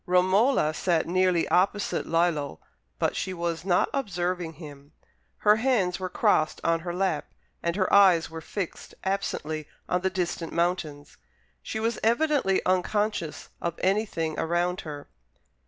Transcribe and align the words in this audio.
Romola 0.07 0.73
sat 0.73 1.05
nearly 1.05 1.47
opposite 1.49 2.07
Lillo, 2.07 2.59
but 2.97 3.15
she 3.15 3.35
was 3.35 3.63
not 3.63 3.87
observing 3.93 4.53
him. 4.53 4.93
Her 5.37 5.57
hands 5.57 5.99
were 5.99 6.09
crossed 6.09 6.59
on 6.63 6.79
her 6.79 6.91
lap, 6.91 7.31
and 7.61 7.75
her 7.75 7.85
eyes 7.93 8.27
were 8.27 8.41
fixed 8.41 8.95
absently 9.03 9.67
on 9.87 10.01
the 10.01 10.09
distant 10.09 10.53
mountains: 10.53 11.17
she 11.61 11.79
was 11.79 11.99
evidently 12.01 12.65
unconscious 12.65 13.49
of 13.61 13.79
anything 13.83 14.39
around 14.39 14.81
her. 14.81 15.07